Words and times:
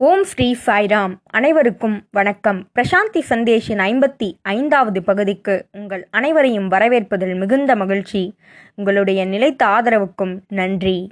ஓம் 0.00 0.24
ஸ்ரீ 0.24 0.56
சாய்ராம். 0.66 1.14
அனைவருக்கும் 1.24 2.06
வணக்கம். 2.10 2.68
பிரசாந்தி 2.74 3.22
சந்தேஷின் 3.28 3.80
ஐம்பத்தி 3.84 4.32
ஐந்தாவது 4.42 5.02
பகுதிக்கு 5.02 5.66
உங்கள் 5.72 6.08
அனைவரையும் 6.10 6.70
வரவேற்பதில் 6.70 7.38
மிகுந்த 7.38 7.76
மகிழ்ச்சி. 7.76 8.34
உங்களுடைய 8.74 9.24
நிலைத்த 9.24 9.66
ஆதரவுக்கும் 9.66 10.40
நன்றி. 10.48 11.10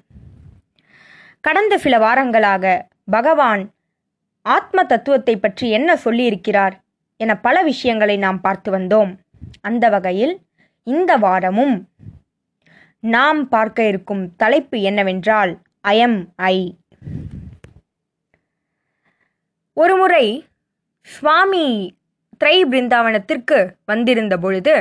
கடந்த 1.41 1.79
சில 1.79 1.99
வாரங்களாக 1.99 2.81
பகவான் 3.11 3.71
ஆத்ம 4.43 4.85
தத்துவத்தை 4.85 5.37
பற்றி 5.37 5.71
என்ன 5.71 5.99
சொல்லியிருக்கிறார் 6.05 6.73
என 7.17 7.39
பல 7.39 7.63
விஷயங்களை 7.63 8.17
நாம் 8.17 8.41
பார்த்து 8.41 8.73
வந்தோம். 8.79 9.17
அந்த 9.61 9.89
வகையில் 9.89 10.41
இந்த 10.83 11.17
வாரமும் 11.17 11.89
நாம் 13.01 13.49
பார்க்க 13.49 13.87
இருக்கும் 13.87 14.37
தலைப்பு 14.37 14.81
என்னவென்றால் 14.81 15.61
ஐஎம் 15.89 16.27
ஐ 16.37 16.77
ஒருமுறை 19.79 20.27
சுவாமி 21.01 21.95
திரை 22.39 22.65
பிருந்தாவனத்திற்கு 22.65 23.59
வந்திருந்த 23.85 24.39
பொழுது 24.39 24.75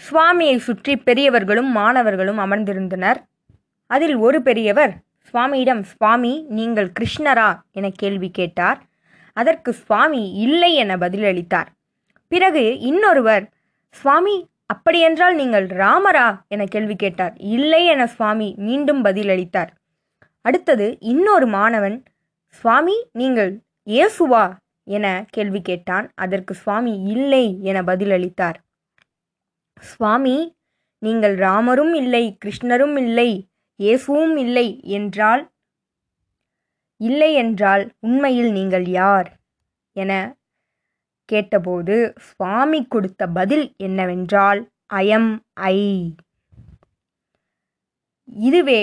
சுவாமியை 0.00 0.56
சுற்றி 0.56 0.96
பெரியவர்களும் 0.96 1.70
மாணவர்களும் 1.70 2.38
அமர்ந்திருந்தனர். 2.38 3.16
அதில் 3.86 4.16
ஒரு 4.16 4.42
பெரியவர் 4.42 4.92
சுவாமியிடம் 5.28 5.82
சுவாமி 5.82 6.46
நீங்கள் 6.48 6.90
கிருஷ்ணரா? 7.00 7.60
என 7.70 7.90
கேள்வி 7.94 8.30
கேட்டார். 8.30 8.80
அதற்கு 9.32 9.72
சுவாமி 9.72 10.32
இல்லை 10.32 10.74
என 10.74 10.96
பதிலளித்தார். 10.96 11.70
பிறகு 12.28 12.78
இன்னொருவர் 12.78 13.46
சுவாமி 13.90 14.36
அப்படியென்றால் 14.66 15.34
நீங்கள் 15.34 15.66
ராமரா? 15.66 16.28
என 16.48 16.64
கேள்வி 16.64 16.96
கேட்டார். 16.96 17.34
இல்லை 17.36 17.86
என 17.86 18.06
சுவாமி 18.06 18.54
மீண்டும் 18.58 19.04
பதிலளித்தார். 19.04 19.72
அடுத்தது 20.40 20.96
இன்னொரு 21.00 21.46
மாணவன் 21.46 22.02
சுவாமி 22.56 22.96
நீங்கள் 23.12 23.52
இயேசுவா? 23.86 24.44
என 24.86 25.06
கேள்வி 25.30 25.60
கேட்டான். 25.62 26.06
அதற்கு 26.14 26.52
சுவாமி 26.54 26.92
இல்லை 27.14 27.44
என 27.60 27.78
பதிலளித்தார். 27.82 28.58
சுவாமி 29.82 30.36
நீங்கள் 31.02 31.34
ராமரும் 31.36 31.94
இல்லை 31.94 32.24
கிருஷ்ணரும் 32.44 32.96
இல்லை 32.96 33.30
இயேசுவும் 33.80 34.36
இல்லை 34.36 34.66
என்றால் 34.98 35.42
இல்லை 37.00 37.30
என்றால் 37.34 37.84
உண்மையில் 38.00 38.50
நீங்கள் 38.52 38.86
யார்? 39.00 39.28
என 39.96 40.12
கேட்டபோது 41.28 41.96
சுவாமி 42.28 42.80
கொடுத்த 42.86 43.22
பதில் 43.38 43.66
என்னவென்றால் 43.76 44.60
ஐஎம் 44.94 45.30
ஐ 45.70 45.78
இதுவே 48.46 48.82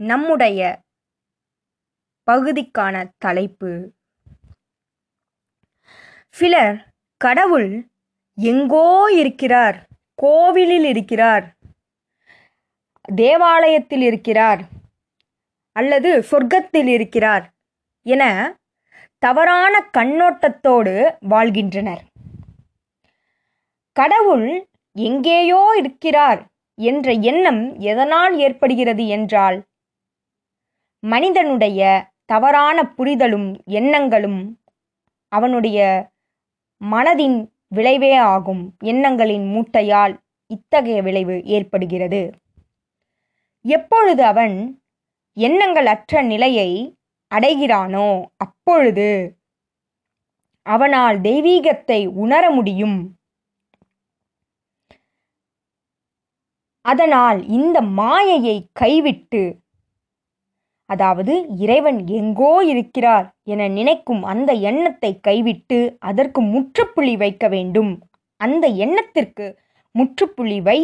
நம்முடைய 0.00 0.60
பகுதிக்கான 2.30 2.94
தலைப்பு. 3.18 3.72
சிலர் 6.28 6.76
கடவுள் 7.20 7.70
எங்கோ 8.38 8.88
இருக்கிறார் 9.12 9.76
கோவிலில் 10.14 10.84
இருக்கிறார் 10.84 11.44
தேவாலயத்தில் 13.16 14.02
இருக்கிறார் 14.02 14.62
அல்லது 15.76 16.10
சொர்க்கத்தில் 16.30 16.90
இருக்கிறார் 16.96 17.44
என 18.06 18.24
தவறான 19.22 19.74
கண்ணோட்டத்தோடு 19.98 20.94
வாழ்கின்றனர். 21.28 22.02
கடவுள் 23.96 24.48
எங்கேயோ 24.96 25.62
இருக்கிறார் 25.76 26.40
என்ற 26.78 27.12
எண்ணம் 27.30 27.62
எதனால் 27.90 28.34
ஏற்படுகிறது 28.38 29.06
என்றால் 29.06 29.58
மனிதனுடைய 31.02 31.80
தவறான 32.28 32.78
புரிதலும் 32.96 33.48
எண்ணங்களும் 33.64 34.40
அவனுடைய 35.32 35.78
மனதின் 36.80 37.38
விளைவே 37.68 38.12
ஆகும். 38.14 38.62
எண்ணங்களின் 38.84 39.46
மூட்டையால் 39.54 40.14
இத்தகைய 40.50 41.02
விளைவு 41.02 41.36
ஏற்படுகிறது. 41.44 42.22
எப்பொழுது 43.64 44.22
அவன் 44.24 44.56
எண்ணங்கள் 45.36 45.86
அற்ற 45.86 46.22
நிலையை 46.22 46.70
அடைகிறானோ 47.34 48.08
அப்பொழுது 48.36 49.08
அவனால் 50.66 51.16
தெய்வீகத்தை 51.20 52.00
உணர 52.06 52.50
முடியும். 52.50 52.98
அதனால் 56.84 57.38
இந்த 57.48 57.82
மாயையை 57.82 58.56
கைவிட்டு 58.72 59.42
அதாவது 60.90 61.34
இறைவன் 61.58 62.00
எங்கோ 62.18 62.52
இருக்கிறார் 62.72 63.26
என 63.44 63.68
நினைக்கும் 63.68 64.22
அந்த 64.32 64.50
எண்ணத்தை 64.70 65.10
கைவிட்டு 65.20 65.78
அதற்கு 66.00 66.40
முற்றுப்புள்ளி 66.52 67.14
வைக்க 67.16 67.48
வேண்டும். 67.48 67.92
அந்த 68.40 68.66
எண்ணத்திற்கு 68.84 69.46
முற்றுப்புள்ளி 69.94 70.58
வை 70.60 70.78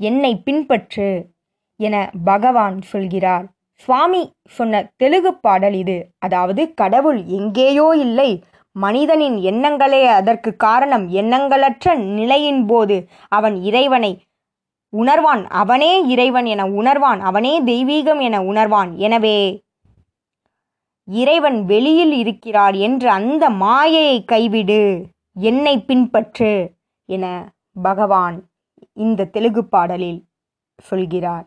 என்னை 0.00 0.32
பின்பற்று 0.46 1.10
என 1.80 1.96
பகவான் 2.24 2.78
சொல்கிறார். 2.92 3.46
சுவாமி 3.84 4.22
சொன்ன 4.50 4.82
தெலுங்கு 4.96 5.32
பாடல் 5.34 5.76
இது. 5.82 5.98
அதாவது 6.18 6.62
கடவுள் 6.74 7.20
எங்கேயோ 7.38 7.88
இல்லை 8.06 8.30
மனிதனின் 8.76 9.38
எண்ணங்களே 9.50 10.02
அதற்கு 10.18 10.50
காரணம். 10.56 11.06
எண்ணங்களற்ற 11.20 11.86
நிலையின் 12.18 12.62
போது 12.66 12.96
அவன் 13.28 13.56
இறைவனை 13.62 14.12
உணர்வான். 14.96 15.44
அவனே 15.48 15.92
இறைவன் 16.06 16.46
என 16.46 16.64
உணர்வான். 16.64 17.20
அவனே 17.20 17.62
தெய்வீகம் 17.62 18.20
என 18.20 18.38
உணர்வான். 18.40 18.96
எனவே 18.96 19.62
இறைவன் 21.08 21.64
வெளியில் 21.64 22.12
இருக்கிறார் 22.12 22.74
என்று 22.74 23.08
அந்த 23.10 23.50
மாயையை 23.50 24.24
கைவிடு. 24.24 25.06
என்னை 25.34 25.74
பின்பற்று 25.78 26.52
என 27.04 27.24
பகவான் 27.82 28.36
இந்த 28.92 29.24
தெலுங்கு 29.24 29.64
பாடலில் 29.64 30.20
சொல்கிறார். 30.78 31.46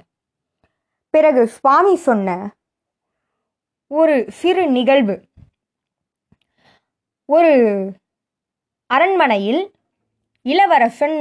பிறகு 1.10 1.48
சுவாமி 1.48 1.96
சொன்ன 1.96 2.30
ஒரு 3.88 4.26
சிறு 4.32 4.64
நிகழ்வு. 4.68 5.16
ஒரு 7.26 7.54
அரண்மனையில் 8.90 9.62
இளவரசன் 10.42 11.18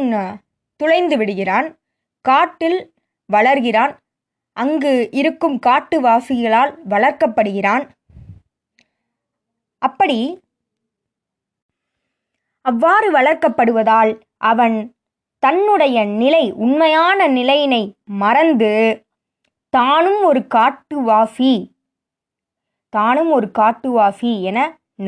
துளைந்து 0.81 1.17
விடுகிறான். 1.17 1.69
காட்டில் 2.29 2.79
வளர்கிறான். 3.29 3.93
அங்கு 4.57 4.93
இருக்கும் 5.21 5.57
காட்டுவாசிகளால் 5.67 6.73
வளர்க்கப்படுகிறான். 6.93 7.85
அப்படி 9.83 10.19
அவ்வாறு 12.65 13.09
வளர்க்கப்படுவதால் 13.13 14.13
அவன் 14.51 14.77
தன்னுடைய 15.43 15.97
நிலை 16.21 16.45
உண்மையான 16.65 17.27
நிலையினை 17.29 17.83
மறந்து 18.23 18.73
தானும் 19.75 20.23
ஒரு 20.23 20.41
காட்டுவாசி 20.55 21.53
தானும் 22.93 23.31
ஒரு 23.31 23.47
காட்டுவாசி 23.59 24.31
என 24.51 24.59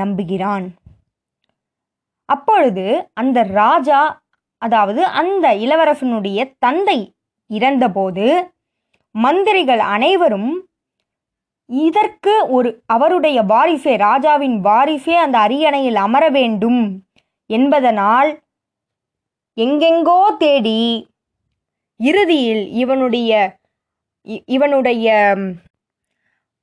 நம்புகிறான். 0.01 0.67
அப்பொழுது 2.29 2.87
அந்த 3.21 3.39
ராஜா 3.61 4.01
அதாவது 4.67 5.01
அந்த 5.13 5.47
இளவரசனுடைய 5.57 6.39
தந்தை 6.59 6.99
இறந்தபோது 7.51 8.27
மந்திரிகள் 9.15 9.83
அனைவரும் 9.89 10.51
இதற்கு 11.69 12.35
ஒரு 12.49 12.69
அவருடைய 12.87 13.39
வாரிசே 13.43 13.95
ராஜாவின் 13.99 14.57
வாரிசே 14.61 15.15
அந்த 15.17 15.37
அரியணையில் 15.39 15.99
அமர 16.03 16.25
வேண்டும் 16.31 16.83
என்பதனால் 17.51 18.31
எங்கெங்கோ 19.57 20.21
தேடி 20.39 20.81
இறுதியில் 22.01 22.65
இவனுடைய 22.75 23.31
இவனுடைய 24.49 25.07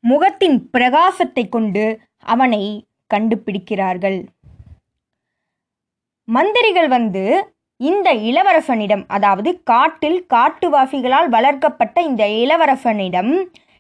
முகத்தின் 0.04 0.58
பிரகாசத்தை 0.72 1.44
கொண்டு 1.50 1.84
அவனை 2.26 2.64
கண்டுபிடிக்கிறார்கள். 3.12 4.20
மந்திரிகள் 6.28 6.90
வந்து 6.90 7.24
இந்த 7.90 8.10
இளவரசனிடம் 8.30 9.04
அதாவது 9.16 9.50
காட்டில் 9.64 10.20
காட்டுவாசிகளால் 10.34 11.30
வளர்க்கப்பட்ட 11.30 11.98
இந்த 12.10 12.24
இளவரசனிடம் 12.42 13.34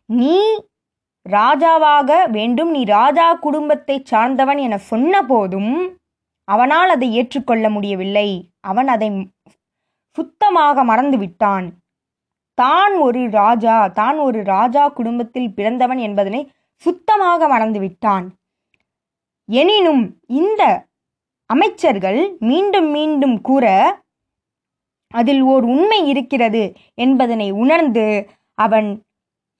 நீ 0.09 0.37
ராஜாவாக 1.25 2.11
வேண்டும் 2.31 2.71
நீ 2.71 2.81
ராஜா 2.97 3.27
குடும்பத்தை 3.45 3.95
சார்ந்தவன் 4.11 4.59
என 4.65 4.77
சொன்ன 4.91 5.21
போதும் 5.23 5.73
அவனால் 6.47 6.89
அதை 6.89 7.07
ஏற்றுக்கொள்ள 7.19 7.65
முடியவில்லை. 7.69 8.29
அவன் 8.61 8.89
அதை 8.95 9.09
சுத்தமாக 10.17 10.83
மறந்துவிட்டான். 10.83 11.67
தான் 12.57 12.93
ஒரு 13.05 13.21
ராஜா 13.39 13.75
தான் 13.99 14.17
ஒரு 14.17 14.39
ராஜா 14.53 14.83
குடும்பத்தில் 14.97 15.53
பிறந்தவன் 15.53 16.01
என்பதனை 16.07 16.41
சுத்தமாக 16.85 17.47
மறந்துவிட்டான். 17.53 18.25
எனினும் 19.49 20.03
இந்த 20.33 20.61
அமைச்சர்கள் 21.49 22.19
மீண்டும் 22.39 22.89
மீண்டும் 22.89 23.37
கூற 23.41 23.65
அதில் 25.11 25.41
ஓர் 25.41 25.63
உண்மை 25.63 25.99
இருக்கிறது 26.07 26.61
என்பதனை 26.95 27.47
உணர்ந்து 27.63 28.05
அவன் 28.57 28.89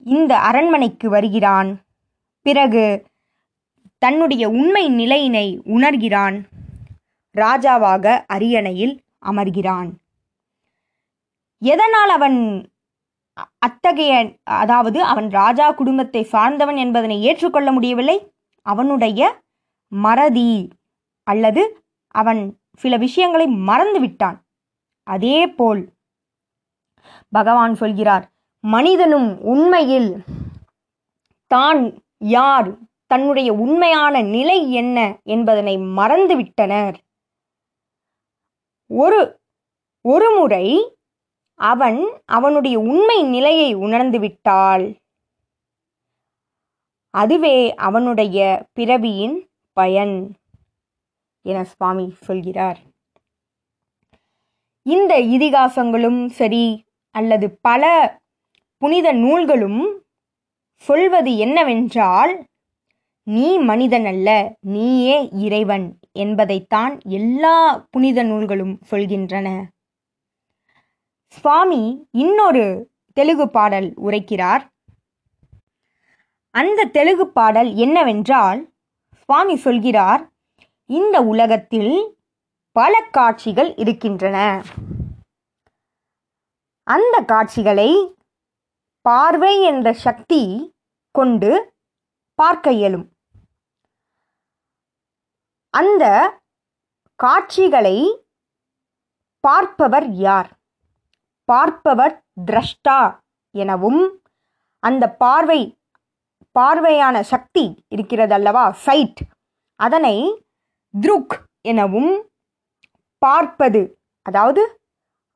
இந்த 0.06 0.32
அரண்மனைக்கு 0.38 1.06
வருகிறான். 1.10 1.68
பிறகு 2.46 2.84
தன்னுடைய 4.02 4.44
உண்மை 4.50 4.84
நிலையினை 4.88 5.46
உணர்கிறான். 5.76 6.36
ராஜாவாக 7.34 8.24
அரியணையில் 8.26 8.94
அமர்கிறான். 9.26 9.88
எதனால் 11.62 12.08
அவன் 12.08 12.38
அத்தகைய 13.58 14.12
அதாவது 14.62 14.98
அவன் 15.02 15.28
ராஜா 15.30 15.66
குடும்பத்தை 15.70 16.22
சார்ந்தவன் 16.24 16.76
என்பதனை 16.76 17.16
ஏற்றுக்கொள்ள 17.22 17.68
முடியவில்லை? 17.72 18.18
அவனுடைய 18.66 19.20
மறதி 19.92 20.50
அல்லது 21.24 21.62
அவன் 22.14 22.40
சில 22.78 22.96
விஷயங்களை 22.96 23.46
மறந்து 23.46 24.00
விட்டான் 24.00 24.38
அதேபோல் 25.06 25.82
பகவான் 27.28 27.74
சொல்கிறார் 27.74 28.24
மனிதனும் 28.64 29.40
உண்மையில் 29.42 30.10
தான் 31.50 31.80
யார்? 32.18 32.68
தன்னுடைய 33.06 33.52
உண்மையான 33.52 34.22
நிலை 34.22 34.72
என்ன 34.72 34.98
என்பதனை 35.24 35.74
மறந்துவிட்டனர். 35.98 36.96
ஒரு 38.90 39.20
ஒரு 40.04 40.28
முறை 40.38 40.66
அவன் 41.60 42.00
அவனுடைய 42.24 42.76
உண்மை 42.78 43.18
நிலையை 43.24 43.74
உணர்ந்து 43.74 44.18
விட்டால் 44.18 44.84
அதுவே 47.14 47.74
அவனுடைய 47.74 48.38
பிறவியின் 48.72 49.36
பயன். 49.76 50.16
என 51.44 51.64
சுவாமி 51.64 52.06
சொல்கிறார். 52.26 52.78
இந்த 54.86 55.12
இதிகாசங்களும் 55.36 56.20
சரி 56.28 56.66
அல்லது 57.14 57.46
பல 57.60 57.84
புனித 58.82 59.08
நூல்களும் 59.12 59.82
சொல்வது 60.84 61.30
என்னவென்றால் 61.36 62.32
நீ 63.26 63.48
மனிதன் 63.70 64.06
அல்ல 64.06 64.28
நீயே 64.74 65.16
இறைவன் 65.44 65.86
என்பதைத்தான் 66.12 66.94
எல்லா 67.20 67.54
புனித 67.90 68.18
நூல்களும் 68.22 68.74
சொல்கின்றன. 68.90 69.48
சுவாமி 71.34 71.82
இன்னொரு 72.10 72.64
தெலுங்கு 73.16 73.46
பாடல் 73.50 73.88
உரைக்கிறார். 74.06 74.62
அந்த 76.54 76.90
தெலுங்கு 76.96 77.26
பாடல் 77.28 77.70
என்னவென்றால் 77.84 78.60
சுவாமி 79.22 79.56
சொல்கிறார் 79.56 80.22
இந்த 80.86 81.22
உலகத்தில் 81.22 82.16
பல 82.72 83.08
காட்சிகள் 83.10 83.74
இருக்கின்றன. 83.74 84.64
அந்த 86.82 87.20
காட்சிகளை 87.20 88.16
பார்வை 89.00 89.62
என்ற 89.62 89.92
சக்தி 89.92 90.74
கொண்டு 91.10 91.74
பார்க்க 92.34 92.72
இயலும். 92.72 93.12
அந்த 95.70 96.04
காட்சிகளை 97.16 98.26
பார்ப்பவர் 99.40 100.10
யார்? 100.10 100.50
பார்ப்பவர் 101.44 102.24
திரஷ்டா 102.46 103.20
எனவும் 103.50 104.20
அந்த 104.78 105.10
பார்வை 105.10 105.78
பார்வையான 106.58 107.20
சக்தி 107.20 107.84
இருக்கிறதல்லவா? 107.96 108.70
சைட். 108.70 109.20
அதனை 109.76 110.43
துருக் 110.94 111.34
எனவும் 111.60 112.12
பார்ப்பது. 113.22 113.82
அதாவது 114.26 114.62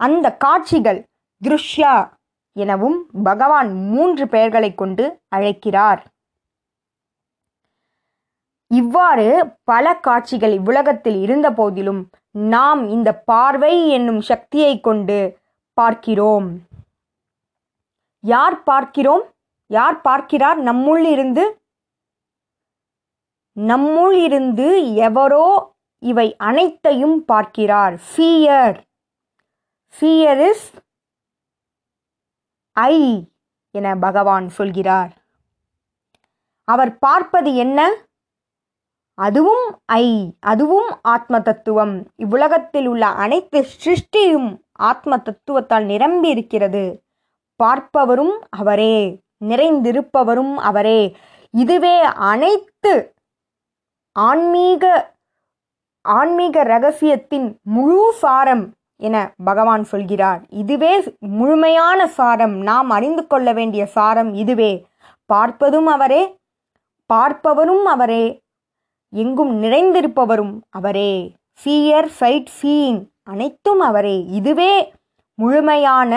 அந்த 0.01 0.27
காட்சிகள் 0.37 1.01
திருஷ்யா 1.43 1.95
எனவும் 2.57 2.99
பகவான் 3.23 3.71
மூன்று 3.91 4.25
பெயர்களை 4.29 4.71
கொண்டு 4.75 5.05
அழைக்கிறார். 5.29 6.01
இவ்வாறு 8.71 9.27
பல 9.65 9.87
காட்சிகள் 9.97 10.53
இவ்வுலகத்தில் 10.53 11.19
இருந்த 11.21 11.49
போதிலும் 11.53 12.01
நாம் 12.33 12.83
இந்த 12.89 13.11
பார்வை 13.31 13.75
என்னும் 13.89 14.21
சக்தியை 14.21 14.81
கொண்டு 14.81 15.19
பார்க்கிறோம். 15.79 16.49
யார் 18.25 18.57
பார்க்கிறோம்? 18.63 19.25
யார் 19.71 20.01
பார்க்கிறார்? 20.01 20.59
நம்முள் 20.63 21.05
இருந்து 21.05 21.45
நம்முள் 23.59 24.17
இருந்து 24.23 24.95
எவரோ 24.95 25.77
இவை 25.99 26.37
அனைத்தையும் 26.37 27.25
பார்க்கிறார். 27.25 28.01
ஃபியர் 28.09 28.77
ஃபியர் 30.01 30.49
இஸ் 30.49 30.73
ஐ 32.73 32.97
என 33.71 33.97
பகவான் 33.97 34.49
சொல்கிறார். 34.49 35.13
அவர் 36.65 36.99
பார்ப்பது 36.99 37.55
என்ன? 37.55 37.81
அதுவும் 39.15 39.65
ஐ 39.85 40.37
அதுவும் 40.41 40.99
ஆத்ம 41.03 41.41
தத்துவம் 41.41 42.07
இவ்வுலகத்தில் 42.17 42.87
உள்ள 42.87 43.07
அனைத்து 43.07 43.67
சிருஷ்டியும் 43.85 44.49
ஆத்ம 44.73 45.17
தத்துவத்தால் 45.17 45.85
நிரம்பி 45.85 46.29
இருக்கிறது. 46.29 47.05
பார்ப்பவரும் 47.61 48.35
அவரே 48.51 49.23
நிறைந்திருப்பவரும் 49.45 50.55
அவரே. 50.55 51.17
இதுவே 51.51 52.01
அனைத்து 52.01 52.93
ஆன்மீக 54.27 54.85
ஆன்மீக 56.05 56.63
ரகசியத்தின் 56.63 57.47
முழு 57.75 58.13
சாரம் 58.23 58.65
என 58.97 59.17
பகவான் 59.45 59.85
சொல்கிறார். 59.85 60.41
இதுவே 60.63 60.93
முழுமையான 61.39 62.07
சாரம். 62.19 62.55
நாம் 62.69 62.91
அறிந்து 62.97 63.27
கொள்ள 63.27 63.49
வேண்டிய 63.53 63.83
சாரம் 63.97 64.31
இதுவே. 64.35 64.73
பார்ப்பதும் 65.33 65.89
அவரே 65.97 66.23
பார்ப்பவரும் 67.13 67.87
அவரே 67.95 68.25
எங்கும் 69.13 69.53
நிறைந்திருப்பவரும் 69.63 70.55
அவரே. 70.71 71.13
சீயர் 71.65 72.09
சைட் 72.21 72.51
சீயிங் 72.61 73.01
அனைத்தும் 73.23 73.81
அவரே. 73.81 74.17
இதுவே 74.39 74.73
முழுமையான 75.39 76.13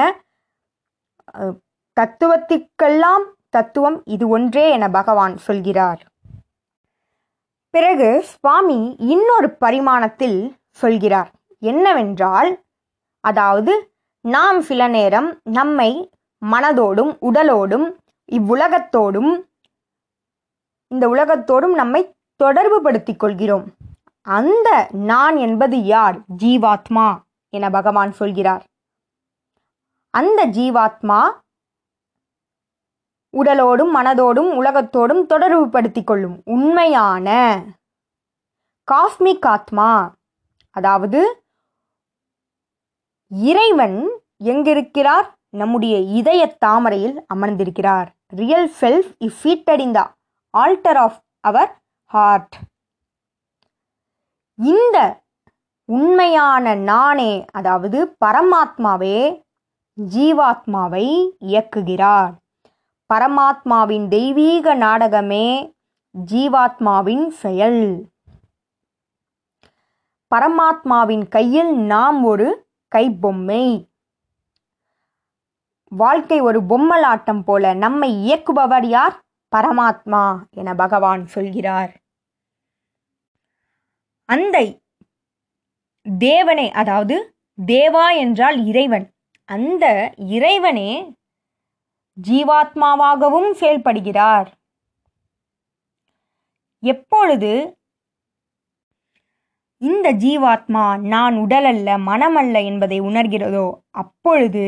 தத்துவத்துக்கெல்லாம் 1.98 2.00
தத்துவத்திற்கெல்லாம் 2.00 3.26
தத்துவம் 3.56 3.98
இது 4.06 4.26
ஒன்றே 4.28 4.66
என 4.70 4.90
பகவான் 4.90 5.34
சொல்கிறார். 5.48 6.02
பிறகு 7.72 8.24
சுவாமி 8.24 8.96
இன்னொரு 8.98 9.58
பரிமாணத்தில் 9.60 10.56
சொல்கிறார். 10.72 11.32
என்னவென்றால் 11.60 12.64
அதாவது 13.20 13.94
நாம் 14.22 14.62
சில 14.62 14.88
நேரம் 14.88 15.40
நம்மை 15.44 16.10
மனதோடும் 16.46 17.12
உடலோடும் 17.22 17.88
இவ்வுலகத்தோடும் 18.32 19.32
இந்த 20.88 21.08
உலகத்தோடும் 21.08 21.74
நம்மை 21.74 22.16
தொடர்பு 22.36 22.82
படுத்திக் 22.82 23.20
கொள்கிறோம். 23.20 23.66
அந்த 24.22 24.88
நான் 24.92 25.36
என்பது 25.38 25.84
யார்? 25.84 26.18
ஜீவாத்மா 26.38 27.18
என 27.50 27.70
பகவான் 27.70 28.12
சொல்கிறார். 28.12 28.64
அந்த 30.10 30.48
ஜீவாத்மா 30.48 31.22
உடலோடும் 33.38 33.92
மனதோடும் 33.96 34.50
உலகத்தோடும் 34.62 35.24
தொடர்புபடுத்திக் 35.34 36.04
கொள்ளும் 36.04 36.42
உண்மையான 36.46 37.28
காஸ்மிக் 38.88 39.46
ஆத்மா. 39.46 39.90
அதாவது 40.76 41.22
இறைவன் 43.32 44.00
எங்கிருக்கிறார்? 44.44 45.28
நம்முடைய 45.50 45.96
இதய 46.20 46.42
தாமரையில் 46.66 47.26
அமர்ந்திருக்கிறார். 47.34 48.10
Real 48.36 48.70
self 48.82 49.10
is 49.18 49.48
seated 49.48 49.80
in 49.80 49.92
the 49.92 50.02
altar 50.54 51.00
of 51.06 51.20
our 51.40 51.72
heart 52.12 52.56
இந்த 54.56 54.98
உண்மையான 55.90 56.76
நானே 56.76 57.32
அதாவது 57.52 58.18
பரமாத்மாவே 58.26 59.18
ஜீவாத்மாவை 59.98 61.06
இயக்குகிறார். 61.48 62.32
பரமாத்மாவின் 63.14 64.08
தெய்வீக 64.08 64.74
நாடகமே 64.74 65.76
ஜீவாத்மாவின் 66.32 67.28
செயல். 67.28 68.10
பரமாத்மாவின் 70.36 71.28
கையில் 71.28 71.76
நாம் 71.76 72.24
ஒரு 72.24 72.68
கைப்பொம்மை. 72.96 73.88
வாழ்க்கை 75.90 76.40
ஒரு 76.40 76.62
பொம்மலாட்டம் 76.62 77.44
போல 77.44 77.74
நம்மை 77.74 78.32
இயக்குபவர் 78.32 78.86
யார்? 78.86 79.24
பரமாத்மா 79.56 80.50
என 80.52 80.76
பகவான் 80.76 81.26
சொல்கிறார். 81.26 81.96
அந்த 84.26 84.80
தேவனை 86.18 86.72
அதாவது 86.72 87.36
தேவா 87.68 88.16
என்றால் 88.16 88.66
இறைவன். 88.66 89.14
அந்த 89.46 90.14
இறைவனே 90.18 91.16
ஜீவாத்மாவாகவும் 92.18 93.52
செயல்படுகிறார். 93.60 94.50
எப்பொழுது 96.84 97.80
இந்த 99.78 100.14
ஜீவாத்மா 100.14 101.00
நான் 101.00 101.36
உடலல்ல 101.36 101.90
மனமல்ல 102.10 102.64
என்பதை 102.64 103.02
உணர்கிறதோ 103.02 103.68
அப்பொழுது 103.90 104.66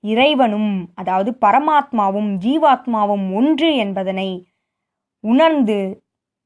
இறைவனும் 0.00 0.90
அதாவது 0.94 1.30
பரமாத்மாவும் 1.40 2.30
ஜீவாத்மாவும் 2.44 3.26
ஒன்று 3.34 3.76
என்பதனை 3.76 4.28
உணர்ந்து 5.20 5.78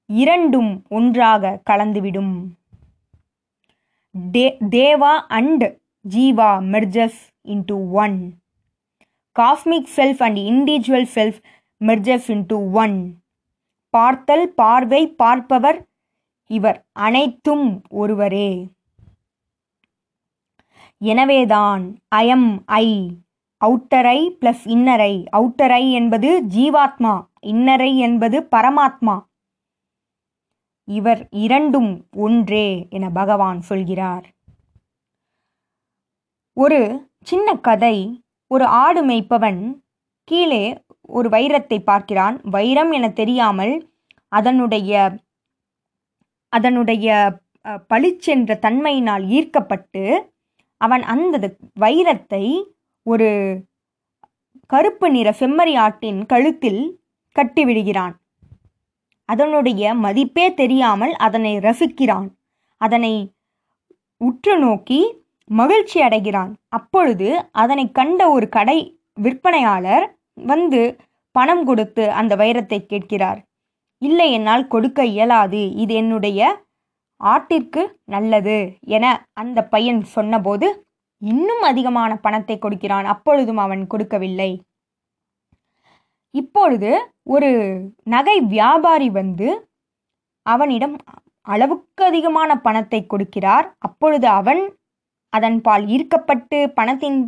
இரண்டும் 0.07 0.85
ஒன்றாக 0.89 1.61
கலந்துவிடும். 1.71 2.35
தே 4.33 4.47
deva 4.71 5.15
and 5.29 5.65
jiva 6.09 6.51
merges 6.75 7.21
into 7.45 7.77
one. 7.91 8.19
Cosmic 9.41 9.89
self 9.97 10.23
and 10.23 10.39
individual 10.39 11.09
self 11.15 11.39
merges 11.85 12.27
into 12.27 12.73
one 12.73 12.97
பார்த்தல் 13.91 14.49
பார்வை 14.49 15.09
பார்ப்பவர் 15.09 15.87
இவர் 16.47 16.87
அனைத்தும் 16.93 17.83
ஒருவரே. 17.91 18.69
எனவேதான் 20.99 21.99
ஐஎம் 22.15 22.59
ஐ 22.67 23.17
அவுட்டரை 23.65 24.21
பிளஸ் 24.41 24.65
இன்னரை 24.65 25.25
அவுட்டரை 25.37 25.93
என்பது 25.93 26.43
ஜீவாத்மா 26.57 27.27
இன்னரை 27.43 27.97
என்பது 27.97 28.41
பரமாத்மா. 28.41 29.17
இவர் 30.85 31.29
இரண்டும் 31.31 32.07
ஒன்றே 32.17 32.87
என 32.91 33.11
பகவான் 33.11 33.61
சொல்கிறார். 33.61 34.27
ஒரு 36.53 37.11
சின்ன 37.23 37.55
கதை 37.55 38.23
ஒரு 38.51 38.65
ஆடு 38.85 39.01
மேய்ப்பவன் 39.09 39.61
கீழே 40.29 40.65
ஒரு 41.17 41.29
வைரத்தை 41.29 41.79
பார்க்கிறான். 41.91 42.37
வைரம் 42.55 42.93
என 42.97 43.07
தெரியாமல் 43.21 43.75
அதனுடைய 44.33 44.93
அதனுடைய 46.53 47.07
பளிச்சென்ற 47.91 48.53
தன்மையினால் 48.67 49.25
ஈர்க்கப்பட்டு 49.37 50.03
அவன் 50.81 51.03
அந்த 51.15 51.37
வைரத்தை 51.81 52.45
ஒரு 53.07 53.29
கருப்பு 54.71 55.07
நிற 55.11 55.29
செம்மறி 55.41 55.75
ஆட்டின் 55.85 56.21
கழுத்தில் 56.33 56.83
கட்டிவிடுகிறான். 57.37 58.15
அதனுடைய 59.29 59.83
மதிப்பே 60.05 60.47
தெரியாமல் 60.61 61.15
அதனை 61.27 61.53
ரசிக்கிறான். 61.67 62.29
அதனை 62.81 63.15
உற்று 64.21 64.55
நோக்கி 64.59 65.01
மகிழ்ச்சி 65.51 65.99
அடைகிறான். 66.03 66.53
அப்பொழுது 66.69 67.29
அதனை 67.53 67.85
கண்ட 67.91 68.21
ஒரு 68.31 68.49
கடை 68.49 68.79
விற்பனையாளர் 69.21 70.07
வந்து 70.37 70.81
பணம் 71.35 71.65
கொடுத்து 71.65 72.05
அந்த 72.13 72.33
வைரத்தை 72.37 72.87
கேட்கிறார். 72.87 73.41
இல்லை 74.03 74.33
என்னால் 74.33 74.67
கொடுக்க 74.69 75.05
இயலாது. 75.05 75.63
இது 75.83 75.95
என்னுடைய 75.95 76.41
ஆட்டிற்கு 77.21 77.83
நல்லது 78.05 78.57
என 78.97 79.05
அந்த 79.33 79.59
பையன் 79.65 80.03
சொன்னபோது 80.17 80.67
இன்னும் 81.23 81.63
அதிகமான 81.63 82.13
பணத்தை 82.17 82.57
கொடுக்கிறான். 82.59 83.05
அப்பொழுதும் 83.05 83.57
அவன் 83.57 83.87
கொடுக்கவில்லை. 83.87 84.51
இப்பொழுது 86.35 86.91
ஒரு 87.23 87.51
நகை 88.03 88.41
வியாபாரி 88.41 89.09
வந்து 89.11 89.49
அவனிடம் 90.47 90.97
அளவுக்கு 91.47 92.05
அதிகமான 92.05 92.51
பணத்தை 92.67 93.01
கொடுக்கிறார். 93.03 93.67
அப்பொழுது 93.79 94.27
அவன் 94.29 94.63
அதன்பால் 95.37 95.85
ஈர்க்கப்பட்டு 95.87 96.59
பணத்தின் 96.71 97.19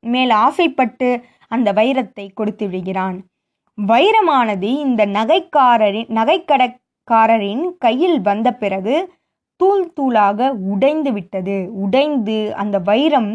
மேல் 0.00 0.30
ஆசைப்பட்டு 0.30 1.08
அந்த 1.48 1.72
வைரத்தை 1.72 2.26
கொடுத்து 2.34 2.68
விடுகிறான். 2.68 3.18
வைரமானது 3.78 4.70
இந்த 4.84 5.06
நகைக்காரரின் 5.06 6.10
நகைக்கடைக்காரரின் 6.18 7.64
கையில் 7.78 8.20
வந்த 8.20 8.48
பிறகு 8.54 8.96
தூள் 9.60 9.92
தூளாக 9.92 10.48
உடைந்து 10.72 11.12
விட்டது. 11.12 11.56
உடைந்து 11.72 12.54
அந்த 12.54 12.78
வைரம் 12.78 13.30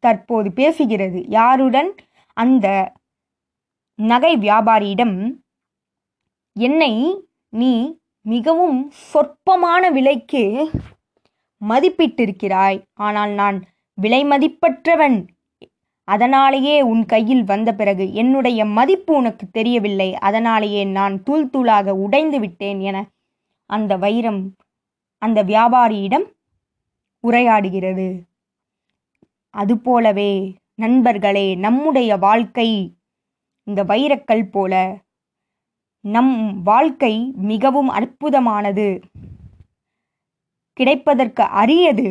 தற்போது 0.00 0.48
பேசுகிறது. 0.56 1.24
யாருடன்? 1.28 1.94
அந்த 2.36 2.66
நகை 3.98 4.36
வியாபாரியிடம் 4.36 5.16
என்னை 6.56 6.92
நீ 7.48 8.00
மிகவும் 8.26 8.78
சொற்பமான 9.12 9.90
விலைக்கு 9.90 10.70
மதிப்பிட்டிருக்கிறாய். 11.68 12.78
ஆனால் 13.06 13.32
நான் 13.40 13.58
விலை 13.98 14.22
மதிப்பற்றவன் 14.24 15.18
அதனாலேயே 16.08 16.76
உன் 16.82 17.02
கையில் 17.06 17.44
வந்த 17.44 17.70
பிறகு 17.74 18.04
என்னுடைய 18.14 18.60
மதிப்பு 18.78 19.12
உனக்கு 19.14 19.44
தெரியவில்லை. 19.50 20.08
அதனாலேயே 20.28 20.82
நான் 20.98 21.14
தூள் 21.22 21.50
தூளாக 21.52 21.94
உடைந்து 22.04 22.40
விட்டேன் 22.40 22.80
என 22.80 23.04
அந்த 23.70 23.92
வைரம் 23.96 24.42
அந்த 25.22 25.38
வியாபாரியிடம் 25.44 26.26
உரையாடுகிறது. 27.24 28.08
அதுபோலவே 29.54 30.32
நண்பர்களே 30.74 31.46
நம்முடைய 31.54 32.10
வாழ்க்கை 32.16 32.68
இந்த 33.66 33.80
வைரக்கல் 33.84 34.46
போல. 34.50 34.74
நம் 36.04 36.62
வாழ்க்கை 36.62 37.14
மிகவும் 37.50 37.90
அற்புதமானது. 37.90 38.86
கிடைப்பதற்கு 40.72 41.42
அரியது. 41.42 42.08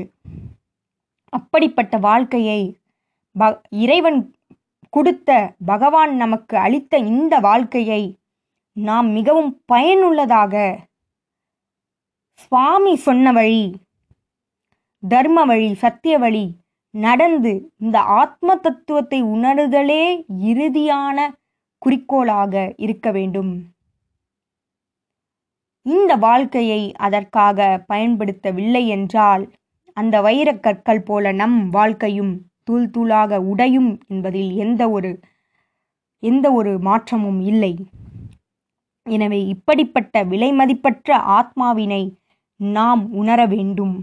அப்படிப்பட்ட 1.29 1.97
வாழ்க்கையை 1.97 2.61
ப 3.35 3.61
இறைவன் 3.83 4.19
கொடுத்த 4.89 5.29
பகவான் 5.65 6.15
நமக்கு 6.15 6.57
அளித்த 6.57 6.97
இந்த 6.97 7.39
வாழ்க்கையை 7.39 8.01
நாம் 8.77 9.09
மிகவும் 9.09 9.51
பயனுள்ளதாக 9.65 10.55
சுவாமி 12.33 12.95
சொன்ன 12.95 13.31
வழி 13.31 13.63
தர்ம 15.03 15.45
வழி 15.45 15.69
சத்திய 15.73 16.17
வழி 16.19 16.45
நடந்து 16.93 17.71
இந்த 17.77 17.99
ஆத்ம 17.99 18.55
தத்துவத்தை 18.55 19.23
உணருதலே 19.23 20.03
இறுதியான 20.43 21.17
குறிக்கோளாக 21.77 22.73
இருக்க 22.77 23.11
வேண்டும். 23.11 23.51
இந்த 25.85 26.11
வாழ்க்கையை 26.25 26.81
அதற்காக 26.97 27.59
பயன்படுத்தவில்லை 27.87 28.83
என்றால் 28.87 29.43
அந்த 29.97 30.15
வைரக்கற்கள் 30.21 31.03
போல 31.05 31.31
நம் 31.33 31.59
வாழ்க்கையும் 31.69 32.33
தூள் 32.63 32.89
தூளாக 32.95 33.39
உடையும் 33.51 33.91
என்பதில் 34.07 34.51
எந்த 34.55 34.81
ஒரு 34.89 35.11
எந்த 36.23 36.47
ஒரு 36.51 36.71
மாற்றமும் 36.79 37.39
இல்லை. 37.51 37.71
எனவே 39.07 39.39
இப்படிப்பட்ட 39.53 40.15
விலைமதிப்பற்ற 40.23 41.09
ஆத்மாவினை 41.37 42.03
நாம் 42.59 43.01
உணர 43.11 43.39
வேண்டும். 43.53 43.95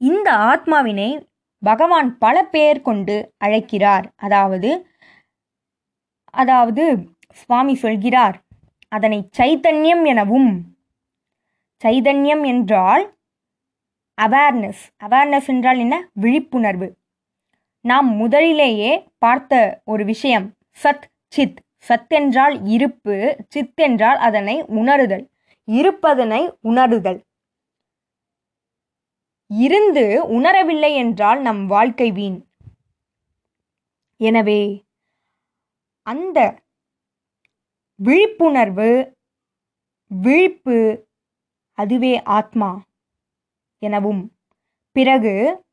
இந்த 0.00 0.28
ஆத்மாவினை 0.50 1.10
பகவான் 1.62 2.10
பல 2.18 2.36
பெயர் 2.54 2.80
கொண்டு 2.82 3.16
அழைக்கிறார். 3.38 4.06
அதாவது 4.16 4.70
அதாவது 6.34 6.84
சுவாமி 7.40 7.74
சொல்கிறார் 7.84 8.36
அதனை 8.92 9.18
சைதன்யம் 9.38 10.04
எனவும். 10.06 10.50
சைதன்யம் 11.82 12.44
என்றால் 12.46 13.04
அவேர்னஸ் 14.18 14.82
அவேர்னஸ் 15.04 15.48
என்றால் 15.48 15.78
என்ன? 15.78 15.94
விழிப்புணர்வு. 16.12 16.88
நாம் 17.84 18.08
முதலிலேயே 18.14 18.92
பார்த்த 19.18 19.82
ஒரு 19.84 20.04
விஷயம் 20.04 20.46
சத் 20.82 21.06
சித். 21.28 21.58
சத் 21.88 22.08
என்றால் 22.08 22.54
இருப்பு 22.66 23.16
சித் 23.48 23.80
என்றால் 23.80 24.18
அதனை 24.18 24.56
உணருதல். 24.78 25.24
இருப்பதனை 25.68 26.40
உணருதல். 26.64 27.20
இருந்து 29.50 30.04
உணரவில்லை 30.40 30.92
என்றால் 30.94 31.40
நம் 31.40 31.66
வாழ்க்கை 31.66 32.08
வீண். 32.12 32.38
எனவே 34.20 34.60
அந்த 36.06 36.38
விழிப்புணர்வு 37.98 39.16
விழிப்பு 40.10 41.06
அதுவே 41.72 42.22
ஆத்மா 42.22 42.82
எனவும். 43.78 44.32
பிறகு 44.92 45.64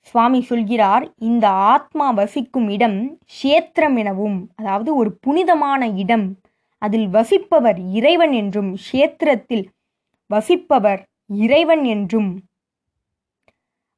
சுவாமி 0.00 0.42
சொல்கிறார் 0.42 1.12
இந்த 1.16 1.48
ஆத்மா 1.48 2.10
வசிக்கும் 2.10 2.68
இடம் 2.68 3.18
க்ஷேத்திரம் 3.26 3.98
எனவும். 3.98 4.50
அதாவது 4.54 4.96
ஒரு 4.96 5.18
புனிதமான 5.20 5.88
இடம். 5.88 6.40
அதில் 6.78 7.08
வசிப்பவர் 7.08 7.78
இறைவன் 7.78 8.32
என்றும் 8.32 8.76
க்ஷேத்திரத்தில் 8.76 9.66
வசிப்பவர் 10.26 11.02
இறைவன் 11.26 11.84
என்றும். 11.84 12.44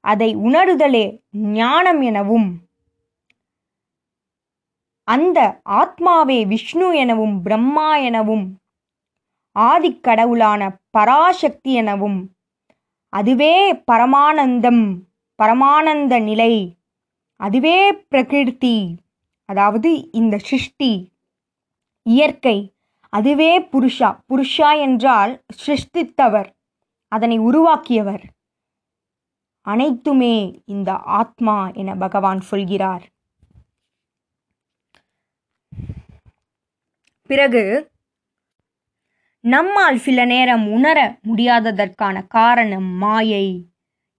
அதை 0.01 0.37
உணருதலே 0.37 1.19
ஞானம் 1.33 2.01
எனவும். 2.01 2.68
அந்த 5.09 5.39
ஆத்மாவே 5.65 6.39
விஷ்ணு 6.47 6.89
எனவும் 6.97 7.37
பிரம்மா 7.43 7.97
எனவும் 7.99 8.47
ஆதிக்கடவுளான 9.57 10.63
பராசக்தி 10.91 11.73
எனவும் 11.75 12.19
அதுவே 13.13 13.55
பரமானந்தம் 13.93 14.83
பரமானந்த 15.39 16.15
நிலை 16.21 16.53
அதுவே 17.41 17.79
பிரகிருதி 18.09 18.79
அதாவது 19.49 19.91
இந்த 20.11 20.35
சிருஷ்டி 20.39 20.93
இயற்கை 22.07 22.59
அதுவே 23.13 23.53
புருஷா 23.73 24.11
புருஷா 24.29 24.71
என்றால் 24.81 25.33
சிருஷ்டித்தவர் 25.67 26.49
அதனை 27.13 27.37
உருவாக்கியவர். 27.39 28.25
அனைத்துமே 29.67 30.35
இந்த 30.65 30.91
ஆத்மா 30.93 31.57
என 31.73 31.95
பகவான் 31.95 32.41
சொல்கிறார். 32.41 33.05
பிறகு 37.29 37.63
நம்மால் 39.45 39.99
சில 39.99 40.25
நேரம் 40.25 40.65
உணர 40.73 40.99
முடியாததற்கான 41.29 42.17
காரணம் 42.29 42.89
மாயை. 43.03 43.47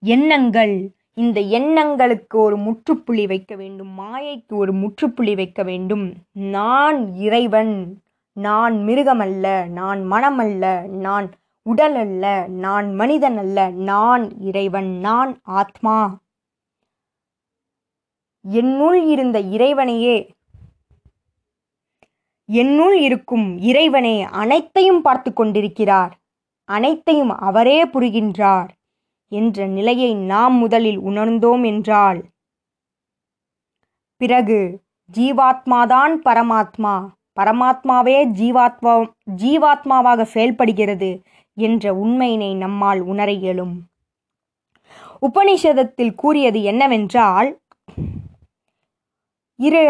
எண்ணங்கள் 0.04 0.76
இந்த 1.14 1.40
எண்ணங்களுக்கு 1.58 2.40
ஒரு 2.40 2.58
முற்றுப்புள்ளி 2.58 3.28
வைக்க 3.28 3.56
வேண்டும் 3.56 3.92
மாயைக்கு 4.00 4.54
ஒரு 4.62 4.74
முற்றுப்புள்ளி 4.74 5.36
வைக்க 5.36 5.64
வேண்டும். 5.64 6.06
நான் 6.32 7.00
இறைவன் 7.16 7.74
நான் 8.38 8.76
மிருகமல்ல 8.88 9.48
நான் 9.70 10.02
மனமல்ல 10.12 10.66
நான் 11.06 11.28
உடல் 11.62 11.96
அல்ல 11.96 12.46
நான் 12.66 12.88
மனிதன் 12.94 13.38
அல்ல 13.38 13.70
நான் 13.92 14.26
இறைவன் 14.40 14.92
நான் 15.00 15.32
ஆத்மா. 15.44 15.98
என்னுள் 18.46 19.00
இருந்த 19.08 19.40
இறைவனையே 19.56 20.18
என்னுள் 22.50 22.98
இருக்கும் 23.00 23.58
இறைவனே 23.60 24.24
அனைத்தையும் 24.24 25.02
பார்த்து 25.02 25.34
கொண்டிருக்கிறார். 25.34 26.14
அனைத்தையும் 26.70 27.30
அவரே 27.30 27.86
புரிகின்றார் 27.86 28.70
என்ற 29.32 29.66
நிலையை 29.66 30.16
நாம் 30.16 30.54
முதலில் 30.54 31.00
உணர்ந்தோம் 31.00 31.66
என்றால் 31.66 32.24
பிறகு 34.18 34.82
ஜீவாத்மாதான் 35.18 36.14
பரமாத்மா 36.26 36.96
பரமாத்மாவே 37.40 38.18
ஜீவாத்மா 38.40 38.94
ஜீவாத்மாவாக 39.38 40.22
செயல்படுகிறது 40.22 41.22
என்ற 41.58 41.94
உண்மையினை 41.94 42.56
நம்மால் 42.56 43.02
உணர 43.02 43.32
இயலும். 43.32 43.76
உபனிஷதத்தில் 45.22 46.16
கூறியது 46.16 46.64
என்னவென்றால் 46.64 47.60
இரு 49.56 49.86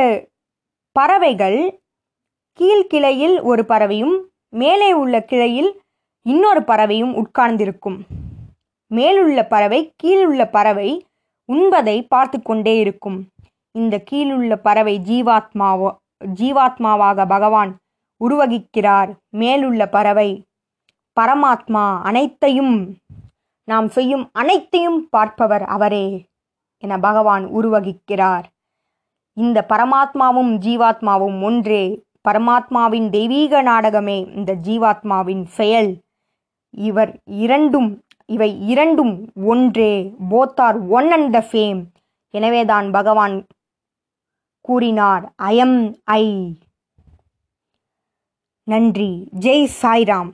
பறவைகள் 0.91 1.59
கீழ்கிளையில் 2.61 3.41
ஒரு 3.41 3.65
பறவையும் 3.65 4.15
மேலே 4.49 4.93
உள்ள 4.93 5.21
கிளையில் 5.21 5.81
இன்னொரு 6.21 6.63
பறவையும் 6.63 7.13
உட்கார்ந்திருக்கும். 7.15 7.99
மேலுள்ள 8.87 9.47
பறவை 9.47 9.93
கீழுள்ள 10.03 10.45
பறவை 10.51 11.07
உண்பதை 11.53 12.05
பார்த்து 12.07 12.41
கொண்டே 12.41 12.77
இருக்கும். 12.77 13.27
இந்த 13.71 14.03
கீழுள்ள 14.11 14.55
பறவை 14.55 15.01
ஜீவாத்மாவோ 15.07 15.89
ஜீவாத்மாவாக 16.35 17.27
பகவான் 17.27 17.77
உருவகிக்கிறார். 18.21 19.09
மேலுள்ள 19.29 19.87
பறவை 19.89 20.43
பரமாத்மா 21.19 22.01
அனைத்தையும் 22.01 22.97
நாம் 23.63 23.87
செய்யும் 23.89 24.29
அனைத்தையும் 24.33 25.09
பார்ப்பவர் 25.09 25.63
அவரே 25.63 26.25
என 26.83 26.97
பகவான் 26.97 27.45
உருவகிக்கிறார். 27.45 28.43
இந்த 29.33 29.65
பரமாத்மாவும் 29.69 30.51
ஜீவாத்மாவும் 30.65 31.41
ஒன்றே. 31.41 32.03
பரமாத்மாவின் 32.29 33.09
தெய்வீக 33.09 33.61
நாடகமே 33.61 34.27
இந்த 34.35 34.55
ஜீவாத்மாவின் 34.55 35.43
செயல். 35.43 35.97
இவர் 36.77 37.19
இரண்டும் 37.25 38.01
இவை 38.25 38.67
இரண்டும் 38.67 39.31
ஒன்றே. 39.43 40.13
Both 40.29 40.59
are 40.59 40.77
one 40.79 41.11
and 41.11 41.31
the 41.31 41.45
same 41.51 41.83
எனவேதான் 42.31 42.91
பகவான் 42.91 43.45
கூறினார் 44.61 45.33
ஐஎம் 45.43 45.95
ஐ 46.03 46.25
நன்றி. 48.63 49.29
ஜெய் 49.39 49.67
சாய்ராம். 49.81 50.31